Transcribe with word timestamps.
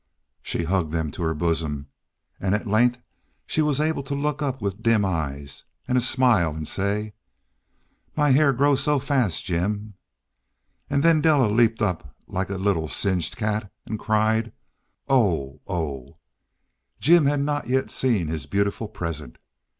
But 0.41 0.47
she 0.47 0.63
hugged 0.63 0.91
them 0.91 1.11
to 1.11 1.21
her 1.21 1.35
bosom, 1.35 1.85
and 2.39 2.55
at 2.55 2.65
length 2.65 2.99
she 3.45 3.61
was 3.61 3.79
able 3.79 4.01
to 4.01 4.15
look 4.15 4.41
up 4.41 4.59
with 4.59 4.81
dim 4.81 5.05
eyes 5.05 5.63
and 5.87 5.95
a 5.95 6.01
smile 6.01 6.55
and 6.55 6.67
say: 6.67 7.13
"My 8.15 8.31
hair 8.31 8.51
grows 8.51 8.81
so 8.81 8.97
fast, 8.97 9.45
Jim!" 9.45 9.93
And 10.89 11.03
then 11.03 11.21
Della 11.21 11.49
leaped 11.51 11.83
up 11.83 12.15
like 12.25 12.49
a 12.49 12.57
little 12.57 12.87
singed 12.87 13.37
cat 13.37 13.71
and 13.85 13.99
cried, 13.99 14.53
"Oh, 15.07 15.61
oh!" 15.67 16.17
Jim 16.99 17.27
had 17.27 17.41
not 17.41 17.67
yet 17.67 17.91
seen 17.91 18.25
his 18.27 18.47
beautiful 18.47 18.87
present. 18.87 19.37